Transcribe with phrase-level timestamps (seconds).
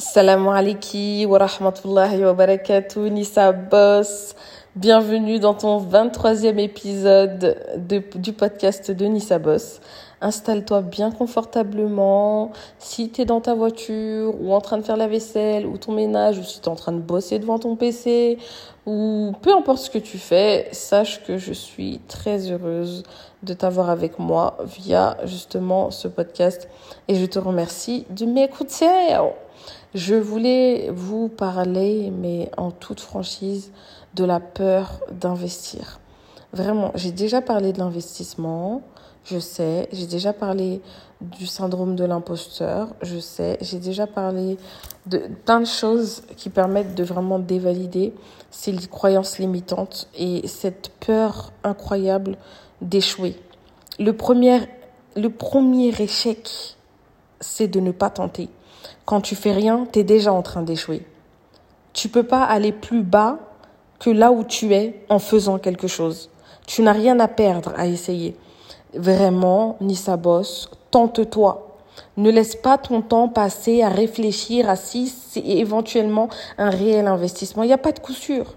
[0.00, 4.34] Salam alaikum wa rahmatullahi wa barakatuh, Nissa Boss.
[4.74, 9.82] Bienvenue dans ton 23e épisode de, du podcast de Nissa Boss.
[10.22, 12.50] Installe-toi bien confortablement.
[12.78, 15.92] Si tu es dans ta voiture ou en train de faire la vaisselle ou ton
[15.92, 18.38] ménage ou si tu es en train de bosser devant ton PC
[18.86, 23.02] ou peu importe ce que tu fais, sache que je suis très heureuse
[23.42, 26.68] de t'avoir avec moi via justement ce podcast.
[27.08, 29.16] Et je te remercie de m'écouter.
[29.94, 33.72] Je voulais vous parler, mais en toute franchise,
[34.14, 36.00] de la peur d'investir.
[36.52, 38.82] Vraiment, j'ai déjà parlé de l'investissement,
[39.24, 40.80] je sais, j'ai déjà parlé
[41.20, 44.56] du syndrome de l'imposteur, je sais, j'ai déjà parlé
[45.06, 48.14] de plein de choses qui permettent de vraiment dévalider
[48.50, 52.36] ces croyances limitantes et cette peur incroyable
[52.80, 53.36] d'échouer.
[53.98, 54.60] Le premier,
[55.16, 56.76] le premier échec,
[57.40, 58.48] c'est de ne pas tenter.
[59.04, 61.06] Quand tu fais rien, tu es déjà en train d'échouer.
[61.92, 63.38] Tu peux pas aller plus bas
[63.98, 66.30] que là où tu es en faisant quelque chose.
[66.66, 68.36] Tu n'as rien à perdre à essayer.
[68.94, 71.78] Vraiment, ni sa bosse, tente-toi.
[72.16, 76.28] Ne laisse pas ton temps passer à réfléchir à si c'est éventuellement
[76.58, 77.62] un réel investissement.
[77.62, 78.54] Il n'y a pas de coup sûr.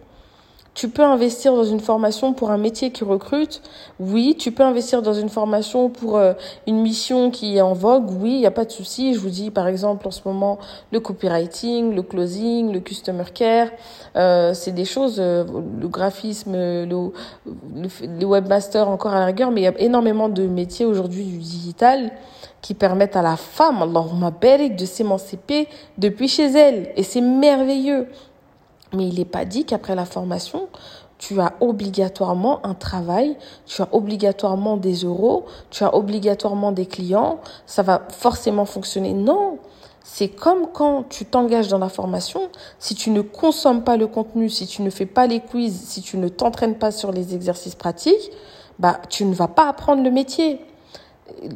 [0.74, 3.62] Tu peux investir dans une formation pour un métier qui recrute.
[4.00, 6.34] Oui, tu peux investir dans une formation pour euh,
[6.66, 8.10] une mission qui est en vogue.
[8.10, 9.14] Oui, il n'y a pas de souci.
[9.14, 10.58] Je vous dis, par exemple, en ce moment,
[10.92, 13.68] le copywriting, le closing, le customer care,
[14.16, 15.46] euh, c'est des choses, euh,
[15.80, 17.12] le graphisme, le,
[17.46, 21.38] le, webmaster encore à la rigueur, mais il y a énormément de métiers aujourd'hui du
[21.38, 22.12] digital
[22.62, 25.68] qui permettent à la femme, Allahumma barik, de s'émanciper
[26.00, 26.94] depuis chez elle.
[26.96, 28.08] Et c'est merveilleux.
[28.94, 30.68] Mais il n'est pas dit qu'après la formation,
[31.18, 37.40] tu as obligatoirement un travail, tu as obligatoirement des euros, tu as obligatoirement des clients,
[37.66, 39.14] ça va forcément fonctionner.
[39.14, 39.58] Non,
[40.04, 44.50] c'est comme quand tu t'engages dans la formation, si tu ne consommes pas le contenu,
[44.50, 47.76] si tu ne fais pas les quiz, si tu ne t'entraînes pas sur les exercices
[47.76, 48.32] pratiques,
[48.80, 50.60] bah tu ne vas pas apprendre le métier.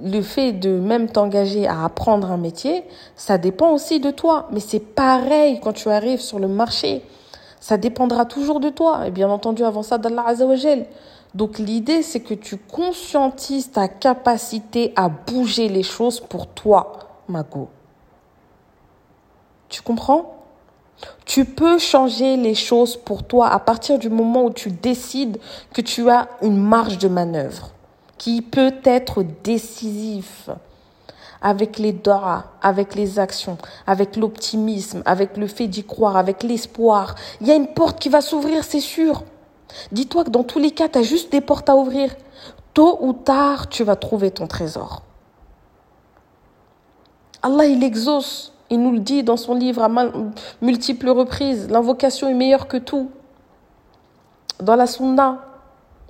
[0.01, 2.85] Le fait de même t'engager à apprendre un métier,
[3.17, 7.03] ça dépend aussi de toi, mais c'est pareil quand tu arrives sur le marché.
[7.67, 9.05] Ça dépendra toujours de toi.
[9.07, 10.85] Et bien entendu, avant ça, d'Allah Azzawajal.
[11.35, 16.93] Donc l'idée, c'est que tu conscientises ta capacité à bouger les choses pour toi,
[17.27, 17.67] Mago.
[19.67, 20.45] Tu comprends?
[21.25, 25.37] Tu peux changer les choses pour toi à partir du moment où tu décides
[25.73, 27.71] que tu as une marge de manœuvre
[28.17, 30.55] qui peut être décisive
[31.41, 37.15] avec les doigts, avec les actions, avec l'optimisme, avec le fait d'y croire, avec l'espoir.
[37.41, 39.23] Il y a une porte qui va s'ouvrir, c'est sûr.
[39.91, 42.15] Dis-toi que dans tous les cas, tu as juste des portes à ouvrir.
[42.73, 45.01] Tôt ou tard, tu vas trouver ton trésor.
[47.41, 48.53] Allah, il exauce.
[48.69, 49.89] Il nous le dit dans son livre à
[50.61, 51.69] multiples reprises.
[51.69, 53.09] L'invocation est meilleure que tout.
[54.59, 55.39] Dans la sunna,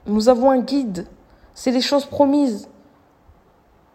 [0.07, 1.05] nous avons un guide.
[1.53, 2.67] C'est les choses promises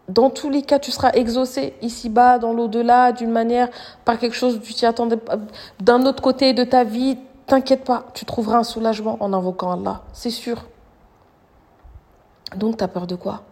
[0.09, 3.69] dans tous les cas, tu seras exaucé ici-bas, dans l'au-delà, d'une manière,
[4.05, 5.19] par quelque chose tu t'y attendais
[5.81, 7.19] d'un autre côté de ta vie.
[7.47, 10.65] T'inquiète pas, tu trouveras un soulagement en invoquant Allah, c'est sûr.
[12.57, 13.43] Donc, tu as peur de quoi?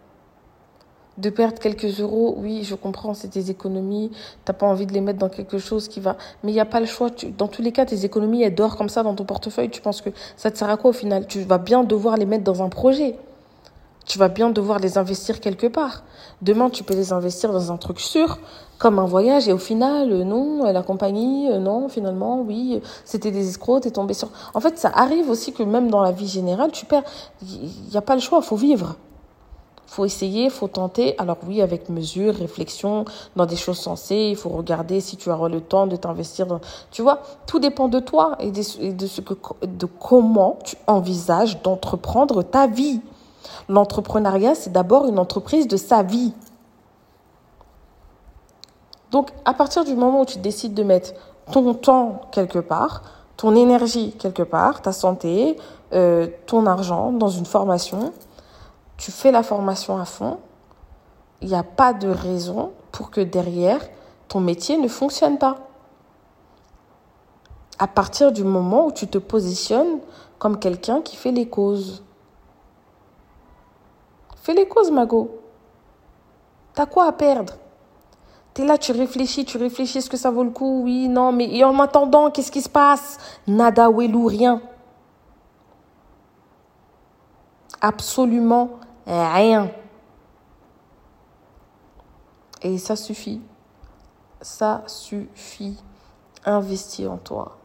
[1.19, 4.11] De perdre quelques euros, oui, je comprends, c'est tes économies,
[4.45, 6.17] t'as pas envie de les mettre dans quelque chose qui va...
[6.43, 8.77] Mais il n'y a pas le choix, dans tous les cas, tes économies, elles dorment
[8.77, 11.27] comme ça dans ton portefeuille, tu penses que ça te sert à quoi au final?
[11.27, 13.17] Tu vas bien devoir les mettre dans un projet
[14.11, 16.03] tu vas bien devoir les investir quelque part.
[16.43, 18.39] Demain, tu peux les investir dans un truc sûr,
[18.77, 23.31] comme un voyage, et au final, euh, non, la compagnie, euh, non, finalement, oui, c'était
[23.31, 24.29] des escrocs, t'es tombé sur...
[24.53, 27.05] En fait, ça arrive aussi que même dans la vie générale, tu perds...
[27.43, 28.97] Il n'y a pas le choix, faut vivre.
[29.87, 31.15] faut essayer, faut tenter.
[31.19, 33.05] Alors oui, avec mesure, réflexion,
[33.37, 36.61] dans des choses sensées, il faut regarder si tu as le temps de t'investir dans...
[36.91, 38.63] Tu vois, tout dépend de toi et de,
[39.07, 39.35] ce que,
[39.65, 43.01] de comment tu envisages d'entreprendre ta vie.
[43.69, 46.33] L'entrepreneuriat, c'est d'abord une entreprise de sa vie.
[49.11, 51.13] Donc, à partir du moment où tu décides de mettre
[51.51, 53.03] ton temps quelque part,
[53.37, 55.57] ton énergie quelque part, ta santé,
[55.93, 58.13] euh, ton argent dans une formation,
[58.97, 60.39] tu fais la formation à fond,
[61.41, 63.81] il n'y a pas de raison pour que derrière,
[64.29, 65.57] ton métier ne fonctionne pas.
[67.79, 70.01] À partir du moment où tu te positionnes
[70.39, 72.03] comme quelqu'un qui fait les causes.
[74.43, 75.41] Fais les causes, Mago.
[76.75, 77.55] T'as quoi à perdre?
[78.55, 80.83] T'es là, tu réfléchis, tu réfléchis, est-ce que ça vaut le coup?
[80.83, 83.19] Oui, non, mais en attendant, qu'est-ce qui se passe?
[83.47, 84.61] Nada, ou rien.
[87.81, 88.71] Absolument
[89.07, 89.71] rien.
[92.63, 93.41] Et ça suffit.
[94.41, 95.79] Ça suffit.
[96.45, 97.57] Investis en toi.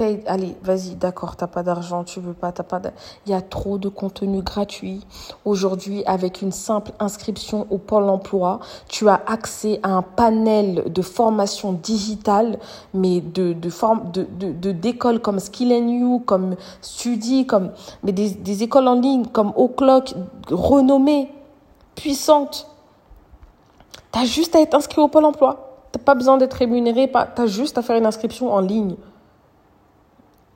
[0.00, 2.82] Allez, vas-y, d'accord, t'as pas d'argent, tu veux pas, t'as pas.
[3.26, 5.06] Il y a trop de contenu gratuit.
[5.44, 8.58] Aujourd'hui, avec une simple inscription au Pôle emploi,
[8.88, 12.58] tu as accès à un panel de formation digitale,
[12.92, 17.70] mais de, de de, d'écoles comme Skill You, comme Studi, comme,
[18.02, 20.12] mais des, des écoles en ligne comme O'Clock,
[20.50, 21.30] renommées,
[21.94, 22.68] puissantes.
[24.10, 25.86] T'as juste à être inscrit au Pôle emploi.
[25.92, 28.96] T'as pas besoin d'être rémunéré, t'as juste à faire une inscription en ligne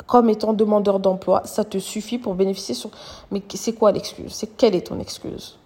[0.08, 2.90] comme étant demandeur d'emploi, ça te suffit pour bénéficier sur...
[3.30, 4.32] Mais c'est quoi l'excuse?
[4.32, 5.58] C'est quelle est ton excuse?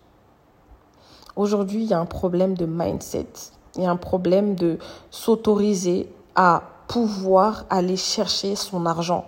[1.37, 3.29] Aujourd'hui, il y a un problème de mindset.
[3.77, 4.79] Il y a un problème de
[5.13, 9.27] s'autoriser à pouvoir aller chercher son argent.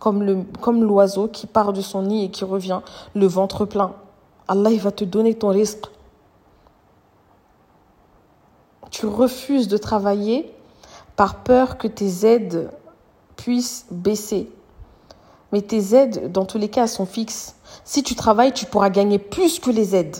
[0.00, 2.80] Comme comme l'oiseau qui part de son nid et qui revient
[3.14, 3.92] le ventre plein.
[4.48, 5.84] Allah, il va te donner ton risque.
[8.90, 10.50] Tu refuses de travailler
[11.14, 12.70] par peur que tes aides
[13.36, 14.50] puisse baisser.
[15.52, 17.54] Mais tes aides, dans tous les cas, sont fixes.
[17.84, 20.16] Si tu travailles, tu pourras gagner plus que les aides.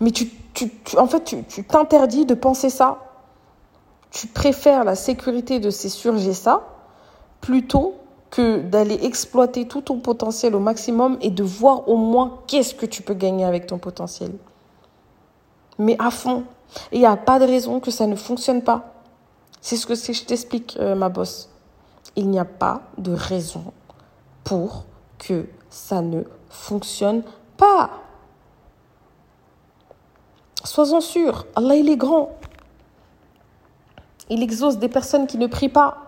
[0.00, 2.98] Mais tu, tu, en fait, tu t'interdis de penser ça.
[4.10, 6.66] Tu préfères la sécurité de ces surgés ça
[7.40, 7.94] plutôt
[8.30, 12.86] que d'aller exploiter tout ton potentiel au maximum et de voir au moins qu'est-ce que
[12.86, 14.32] tu peux gagner avec ton potentiel.
[15.78, 16.44] Mais à fond.
[16.92, 18.94] Et il n'y a pas de raison que ça ne fonctionne pas.
[19.60, 21.49] C'est ce que je t'explique, euh, ma bosse
[22.16, 23.72] il n'y a pas de raison
[24.44, 24.84] pour
[25.18, 27.22] que ça ne fonctionne
[27.56, 27.90] pas.
[30.64, 32.30] Sois-en sûr, Allah il est grand.
[34.28, 35.98] Il exauce des personnes qui ne prient pas.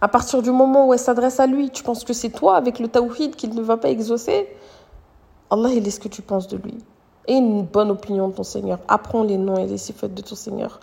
[0.00, 2.78] À partir du moment où elles s'adressent à lui, tu penses que c'est toi avec
[2.78, 4.48] le tawhid qu'il ne va pas exaucer?
[5.50, 6.78] Allah il est ce que tu penses de lui.
[7.26, 8.78] Et une bonne opinion de ton Seigneur.
[8.88, 10.80] Apprends les noms et les sifats de ton Seigneur.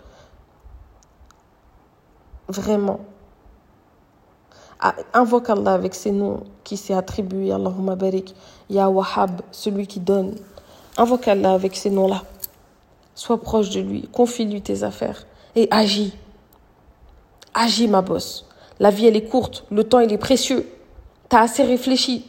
[2.48, 3.00] Vraiment.
[4.80, 7.52] Ah, invoque Allah avec ses noms qui s'est attribué.
[7.52, 8.34] Allahumma barik.
[8.70, 10.34] Ya Wahhab, celui qui donne.
[10.96, 12.22] Invoque Allah avec ces noms-là.
[13.14, 14.08] Sois proche de lui.
[14.12, 15.26] Confie-lui tes affaires.
[15.56, 16.14] Et agis.
[17.54, 18.46] Agis, ma bosse.
[18.78, 19.64] La vie, elle est courte.
[19.70, 20.68] Le temps, il est précieux.
[21.28, 22.24] T'as assez réfléchi.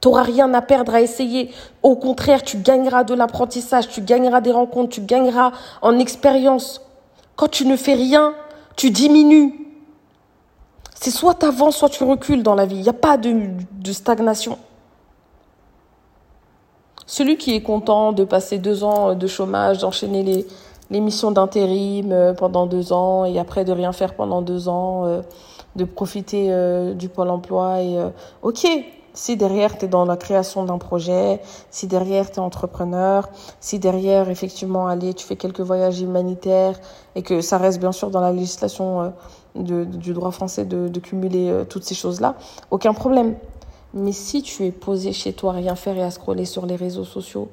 [0.00, 1.50] T'auras rien à perdre à essayer.
[1.82, 6.82] Au contraire, tu gagneras de l'apprentissage, tu gagneras des rencontres, tu gagneras en expérience.
[7.36, 8.34] Quand tu ne fais rien,
[8.76, 9.63] tu diminues.
[10.94, 12.76] C'est soit tu avances, soit tu recules dans la vie.
[12.76, 13.50] Il n'y a pas de,
[13.92, 14.58] stagnation.
[17.06, 20.46] Celui qui est content de passer deux ans de chômage, d'enchaîner les,
[20.90, 25.04] les missions d'intérim euh, pendant deux ans et après de rien faire pendant deux ans,
[25.04, 25.22] euh,
[25.76, 27.98] de profiter euh, du pôle emploi et
[28.42, 28.66] ok,
[29.12, 31.40] si derrière tu es dans la création d'un projet,
[31.70, 33.28] si derrière tu es entrepreneur,
[33.60, 36.78] si derrière effectivement allez, tu fais quelques voyages humanitaires
[37.14, 39.12] et que ça reste bien sûr dans la législation
[39.54, 42.36] du droit français de, cumuler euh, toutes ces choses-là,
[42.70, 43.34] aucun problème.
[43.92, 46.74] Mais si tu es posé chez toi à rien faire et à scroller sur les
[46.74, 47.48] réseaux sociaux,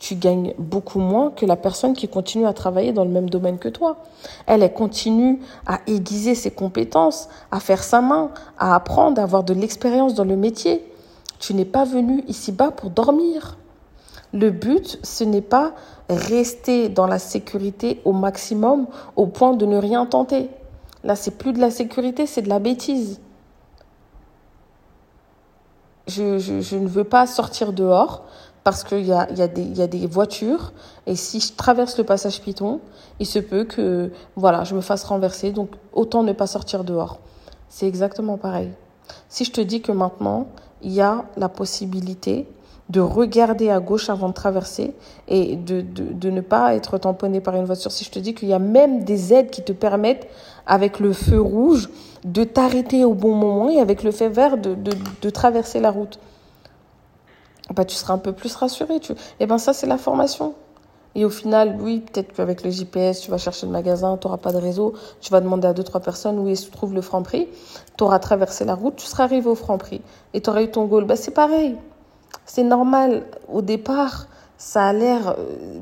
[0.00, 3.58] tu gagnes beaucoup moins que la personne qui continue à travailler dans le même domaine
[3.58, 3.98] que toi.
[4.46, 9.52] Elle continue à aiguiser ses compétences, à faire sa main, à apprendre, à avoir de
[9.52, 10.82] l'expérience dans le métier.
[11.38, 13.58] Tu n'es pas venu ici-bas pour dormir.
[14.32, 15.72] Le but, ce n'est pas
[16.08, 18.86] rester dans la sécurité au maximum
[19.16, 20.48] au point de ne rien tenter.
[21.04, 23.20] Là, c'est plus de la sécurité, c'est de la bêtise.
[26.06, 28.24] Je, je, je, ne veux pas sortir dehors
[28.64, 30.72] parce qu'il y a, y, a y a, des voitures
[31.06, 32.80] et si je traverse le passage piton,
[33.20, 35.52] il se peut que voilà, je me fasse renverser.
[35.52, 37.20] Donc, autant ne pas sortir dehors.
[37.68, 38.70] C'est exactement pareil.
[39.28, 40.48] Si je te dis que maintenant,
[40.82, 42.48] il y a la possibilité
[42.90, 44.94] de regarder à gauche avant de traverser
[45.28, 47.92] et de, de, de, ne pas être tamponné par une voiture.
[47.92, 50.26] Si je te dis qu'il y a même des aides qui te permettent,
[50.70, 51.90] avec le feu rouge,
[52.24, 56.20] de t'arrêter au bon moment et avec le feu vert, de, traverser la route,
[57.74, 59.00] bah, tu seras un peu plus rassuré.
[59.00, 59.12] Tu...
[59.12, 60.54] Et eh ben ça, c'est la formation.
[61.16, 64.38] Et au final, oui, peut-être qu'avec le GPS, tu vas chercher le magasin, tu n'auras
[64.38, 67.24] pas de réseau, tu vas demander à deux, trois personnes où se trouve le franc
[67.24, 67.48] prix,
[67.98, 70.02] tu auras traversé la route, tu seras arrivé au franc prix
[70.34, 71.04] et tu auras eu ton goal.
[71.04, 71.76] Bah, c'est pareil.
[72.46, 73.24] C'est normal.
[73.52, 75.80] Au départ, ça a l'air, euh,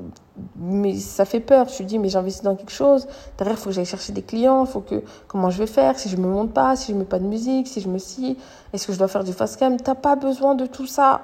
[0.56, 1.68] mais ça fait peur.
[1.68, 3.06] Je me dis, mais j'investis dans quelque chose.
[3.36, 4.64] Derrière, il faut que j'aille chercher des clients.
[4.64, 5.98] Faut que, comment je vais faire?
[5.98, 8.36] Si je me monte pas, si je mets pas de musique, si je me scie,
[8.72, 9.76] est-ce que je dois faire du fast cam?
[9.76, 11.20] T'as pas besoin de tout ça.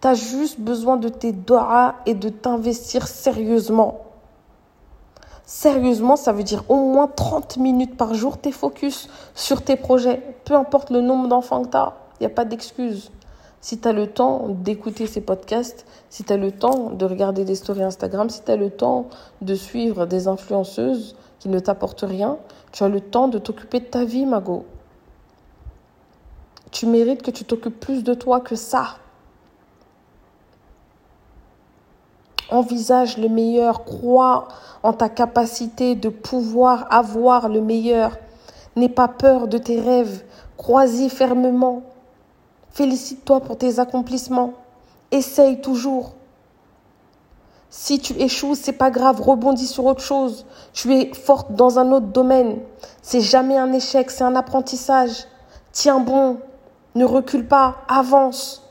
[0.00, 4.00] Tu as juste besoin de tes doigts et de t'investir sérieusement.
[5.44, 10.22] Sérieusement, ça veut dire au moins 30 minutes par jour, t'es focus sur tes projets.
[10.44, 13.10] Peu importe le nombre d'enfants que tu as, il n'y a pas d'excuse.
[13.62, 17.44] Si tu as le temps d'écouter ces podcasts, si tu as le temps de regarder
[17.44, 19.06] des stories Instagram, si tu as le temps
[19.40, 22.38] de suivre des influenceuses qui ne t'apportent rien,
[22.72, 24.66] tu as le temps de t'occuper de ta vie, Mago.
[26.72, 28.96] Tu mérites que tu t'occupes plus de toi que ça.
[32.50, 34.48] Envisage le meilleur, crois
[34.82, 38.18] en ta capacité de pouvoir avoir le meilleur.
[38.74, 40.24] N'aie pas peur de tes rêves,
[40.56, 41.82] crois-y fermement.
[42.72, 44.54] Félicite-toi pour tes accomplissements.
[45.10, 46.14] Essaye toujours.
[47.68, 50.46] Si tu échoues, c'est pas grave, rebondis sur autre chose.
[50.72, 52.58] Tu es forte dans un autre domaine.
[53.02, 55.26] C'est jamais un échec, c'est un apprentissage.
[55.72, 56.38] Tiens bon,
[56.94, 58.62] ne recule pas, avance.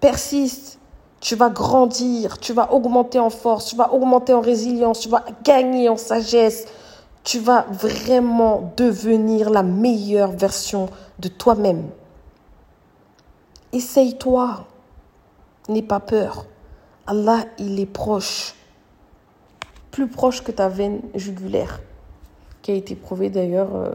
[0.00, 0.78] Persiste.
[1.20, 5.24] Tu vas grandir, tu vas augmenter en force, tu vas augmenter en résilience, tu vas
[5.44, 6.66] gagner en sagesse.
[7.24, 10.88] Tu vas vraiment devenir la meilleure version
[11.18, 11.90] de toi-même.
[13.72, 14.66] Essaye-toi.
[15.68, 16.46] N'aie pas peur.
[17.06, 18.54] Allah, il est proche.
[19.90, 21.80] Plus proche que ta veine jugulaire,
[22.62, 23.92] qui a été prouvée d'ailleurs, euh,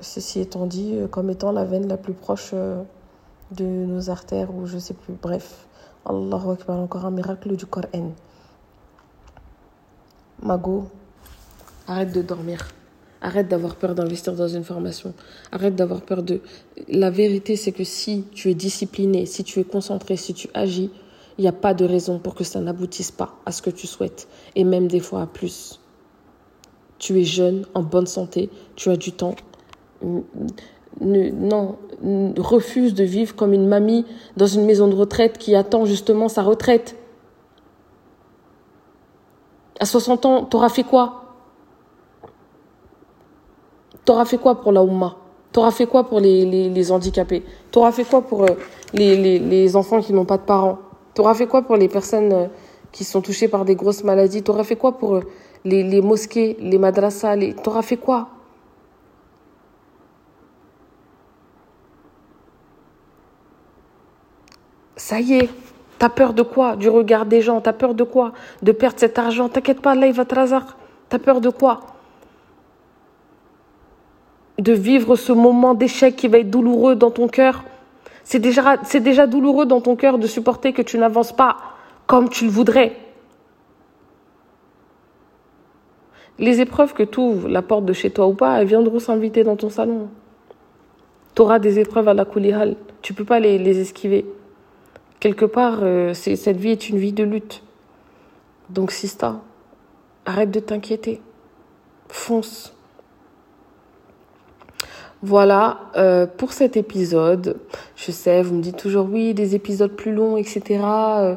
[0.00, 2.82] ceci étant dit, euh, comme étant la veine la plus proche euh,
[3.50, 5.14] de nos artères, ou je sais plus.
[5.14, 5.66] Bref,
[6.06, 8.12] Allahu Akbar, encore un miracle du Coran.
[10.42, 10.88] Mago,
[11.86, 12.66] arrête de dormir.
[13.20, 15.14] Arrête d'avoir peur d'investir dans une formation.
[15.50, 16.40] Arrête d'avoir peur de...
[16.88, 20.90] La vérité, c'est que si tu es discipliné, si tu es concentré, si tu agis,
[21.38, 23.86] il n'y a pas de raison pour que ça n'aboutisse pas à ce que tu
[23.86, 24.28] souhaites.
[24.54, 25.80] Et même des fois à plus.
[26.98, 29.34] Tu es jeune, en bonne santé, tu as du temps.
[31.00, 31.76] non,
[32.38, 34.04] refuse de vivre comme une mamie
[34.36, 36.96] dans une maison de retraite qui attend justement sa retraite.
[39.80, 41.23] À 60 ans, t'auras fait quoi?
[44.04, 45.16] T'auras fait quoi pour la Oumma?
[45.52, 47.42] T'auras fait quoi pour les, handicapés?
[47.70, 48.56] T'auras fait quoi pour euh,
[48.92, 50.78] les, enfants qui n'ont pas de parents?
[51.14, 52.46] T'auras fait quoi pour les personnes euh,
[52.92, 54.42] qui sont touchées par des grosses maladies?
[54.42, 55.20] T'auras fait quoi pour euh,
[55.64, 57.36] les, les mosquées, les madrasas.
[57.62, 58.28] T'auras fait quoi?
[64.96, 65.50] Ça y est,
[65.98, 66.76] t'as peur de quoi?
[66.76, 68.32] Du regard des gens, t'as peur de quoi?
[68.62, 69.48] De perdre cet argent.
[69.48, 70.34] T'inquiète pas, là il va te.
[71.08, 71.93] T'as peur de quoi?
[74.58, 77.64] De vivre ce moment d'échec qui va être douloureux dans ton cœur.
[78.22, 81.56] C'est déjà, c'est déjà douloureux dans ton cœur de supporter que tu n'avances pas
[82.06, 82.96] comme tu le voudrais.
[86.38, 89.44] Les épreuves que tu ouvres, la porte de chez toi ou pas, elles viendront s'inviter
[89.44, 90.08] dans ton salon.
[91.34, 92.76] Tu auras des épreuves à la coulihal.
[93.02, 94.26] Tu peux pas les, esquiver.
[95.20, 97.62] Quelque part, euh, cette vie est une vie de lutte.
[98.70, 99.40] Donc, Sista,
[100.26, 101.20] arrête de t'inquiéter.
[102.08, 102.73] Fonce.
[105.24, 107.56] Voilà euh, pour cet épisode.
[107.96, 110.82] Je sais, vous me dites toujours oui, des épisodes plus longs, etc.
[110.84, 111.34] Euh,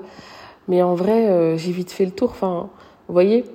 [0.67, 2.31] mais en vrai, euh, j'ai vite fait le tour.
[2.31, 2.69] Enfin,
[3.07, 3.45] vous voyez,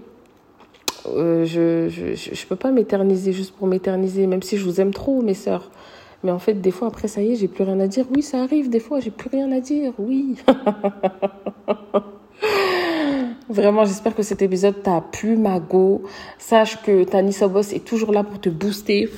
[1.05, 5.21] je, je, je, peux pas m'éterniser juste pour m'éterniser, même si je vous aime trop,
[5.21, 5.71] mes sœurs.
[6.25, 8.07] Mais en fait, des fois, après, ça y est, j'ai plus rien à dire.
[8.15, 9.93] Oui, ça arrive, des fois, j'ai plus rien à dire.
[9.99, 10.37] Oui.
[13.53, 16.05] Vraiment, j'espère que cet épisode t'a plu, Mago.
[16.39, 19.11] Sache que Tanissa Boss est toujours là pour te booster.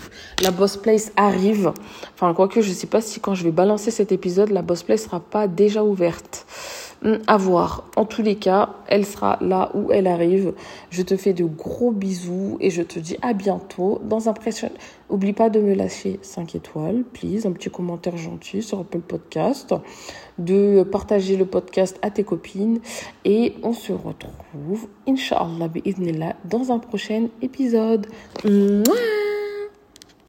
[0.42, 1.72] La Boss Place arrive.
[2.14, 5.04] Enfin, quoique, je sais pas si quand je vais balancer cet épisode, la Boss Place
[5.04, 6.46] sera pas déjà ouverte.
[7.04, 7.84] Hum, à voir.
[7.94, 10.54] En tous les cas, elle sera là où elle arrive.
[10.90, 14.34] Je te fais de gros bisous et je te dis à bientôt dans un.
[15.10, 19.74] Oublie pas de me lâcher 5 étoiles, please, un petit commentaire gentil sur Apple Podcast,
[20.38, 22.80] de partager le podcast à tes copines.
[23.24, 25.68] Et on se retrouve, Inch'Allah,
[26.44, 28.06] dans un prochain épisode.